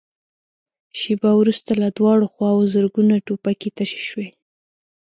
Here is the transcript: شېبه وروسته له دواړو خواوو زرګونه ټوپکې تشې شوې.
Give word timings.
شېبه 0.99 1.31
وروسته 1.37 1.71
له 1.81 1.87
دواړو 1.97 2.25
خواوو 2.33 2.69
زرګونه 2.73 3.15
ټوپکې 3.25 3.69
تشې 3.77 4.01
شوې. 4.07 4.27